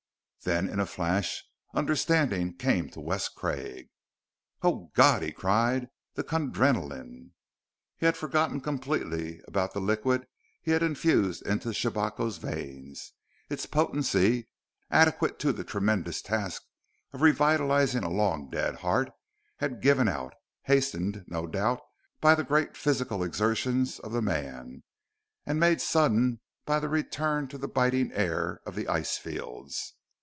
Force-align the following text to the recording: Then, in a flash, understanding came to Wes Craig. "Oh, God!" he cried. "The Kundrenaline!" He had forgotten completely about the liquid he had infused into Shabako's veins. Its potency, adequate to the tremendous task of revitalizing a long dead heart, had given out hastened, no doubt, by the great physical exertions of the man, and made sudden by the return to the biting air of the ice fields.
Then, 0.43 0.67
in 0.67 0.79
a 0.79 0.87
flash, 0.87 1.45
understanding 1.75 2.55
came 2.57 2.89
to 2.89 2.99
Wes 2.99 3.29
Craig. 3.29 3.89
"Oh, 4.63 4.89
God!" 4.95 5.21
he 5.21 5.31
cried. 5.31 5.87
"The 6.15 6.23
Kundrenaline!" 6.23 7.33
He 7.97 8.07
had 8.07 8.17
forgotten 8.17 8.59
completely 8.59 9.41
about 9.47 9.75
the 9.75 9.79
liquid 9.79 10.25
he 10.63 10.71
had 10.71 10.81
infused 10.81 11.45
into 11.45 11.75
Shabako's 11.75 12.39
veins. 12.39 13.13
Its 13.51 13.67
potency, 13.67 14.47
adequate 14.89 15.37
to 15.37 15.53
the 15.53 15.63
tremendous 15.63 16.23
task 16.23 16.63
of 17.13 17.21
revitalizing 17.21 18.01
a 18.03 18.09
long 18.09 18.49
dead 18.49 18.77
heart, 18.77 19.11
had 19.57 19.79
given 19.79 20.07
out 20.09 20.33
hastened, 20.63 21.23
no 21.27 21.45
doubt, 21.45 21.81
by 22.19 22.33
the 22.33 22.43
great 22.43 22.75
physical 22.75 23.21
exertions 23.21 23.99
of 23.99 24.11
the 24.11 24.23
man, 24.23 24.81
and 25.45 25.59
made 25.59 25.79
sudden 25.81 26.39
by 26.65 26.79
the 26.79 26.89
return 26.89 27.47
to 27.47 27.59
the 27.59 27.67
biting 27.67 28.11
air 28.13 28.59
of 28.65 28.73
the 28.73 28.87
ice 28.87 29.19
fields. 29.19 29.93